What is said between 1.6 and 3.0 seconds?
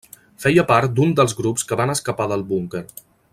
que van escapar del búnquer.